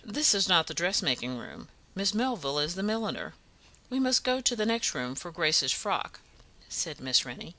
"This 0.03 0.33
is 0.33 0.49
not 0.49 0.65
the 0.65 0.73
dressmaking 0.73 1.37
room 1.37 1.69
Miss 1.93 2.11
Melville 2.11 2.57
is 2.57 2.73
the 2.73 2.81
milliner. 2.81 3.35
We 3.87 3.99
must 3.99 4.23
go 4.23 4.41
to 4.41 4.55
the 4.55 4.65
next 4.65 4.95
room 4.95 5.13
for 5.13 5.29
Grace's 5.31 5.71
frock," 5.71 6.21
said 6.67 6.99
Miss 6.99 7.23
Rennie. 7.23 7.49